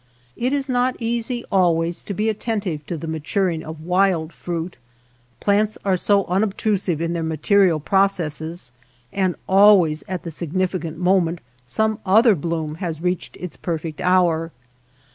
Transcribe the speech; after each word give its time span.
It 0.35 0.51
is 0.51 0.67
not 0.67 0.97
easy 0.99 1.45
always 1.51 2.01
to 2.05 2.15
be 2.15 2.27
attentive 2.27 2.83
to 2.87 2.97
the 2.97 3.05
maturing 3.05 3.63
of 3.63 3.83
wild 3.85 4.33
fruit. 4.33 4.79
Plants 5.39 5.77
are 5.85 5.95
so 5.95 6.21
134 6.23 6.71
MY 6.71 6.73
NEIGHBORS 6.73 6.85
FIELD 6.87 6.97
unobtrusive 6.97 7.01
in 7.05 7.13
their 7.13 7.35
material 7.37 7.79
processes, 7.79 8.71
and 9.13 9.35
always 9.47 10.03
at 10.07 10.23
the 10.23 10.31
significant 10.31 10.97
moment 10.97 11.39
some 11.65 11.99
other 12.03 12.33
bloom 12.33 12.77
has 12.81 13.03
reached 13.03 13.35
its 13.37 13.55
perfect 13.55 14.01
hour. 14.01 14.51